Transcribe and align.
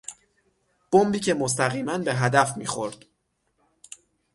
بمبی 0.91 1.19
که 1.19 1.33
مستقیما 1.33 1.97
به 1.97 2.13
هدف 2.15 2.57
میخورد 2.57 3.05